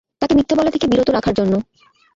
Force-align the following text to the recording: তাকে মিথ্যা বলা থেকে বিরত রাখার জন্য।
তাকে 0.21 0.33
মিথ্যা 0.35 0.55
বলা 0.55 0.71
থেকে 0.71 0.85
বিরত 0.87 1.09
রাখার 1.09 1.33
জন্য। 1.33 1.53